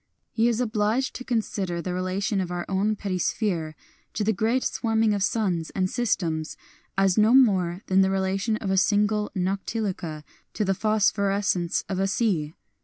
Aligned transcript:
He 0.31 0.47
is 0.47 0.59
obliged 0.59 1.13
to 1.13 1.23
consider 1.23 1.79
the 1.79 1.93
relation 1.93 2.41
of 2.41 2.49
our 2.49 2.65
own 2.67 2.95
petty 2.95 3.19
sphere 3.19 3.75
to 4.15 4.23
the 4.23 4.33
great 4.33 4.63
swarming 4.63 5.13
of 5.13 5.21
suns 5.21 5.69
and 5.75 5.91
systems 5.91 6.57
as 6.97 7.19
no 7.19 7.35
more 7.35 7.81
than 7.85 8.01
the 8.01 8.09
relation 8.09 8.57
of 8.57 8.71
a 8.71 8.77
single 8.77 9.29
noctiluca 9.35 10.23
to 10.55 10.65
the 10.65 10.73
phosphorescence 10.73 11.83
of 11.87 11.99
a 11.99 12.07
sea. 12.07 12.55